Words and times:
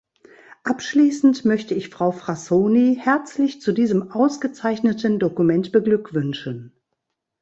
Abschließend 0.63 1.45
möchte 1.45 1.75
ich 1.75 1.89
Frau 1.89 2.11
Frassoni 2.11 2.97
herzlich 2.99 3.61
zu 3.61 3.71
diesem 3.71 4.09
ausgezeichneten 4.11 5.19
Dokument 5.19 5.71
beglückwünschen. 5.71 6.73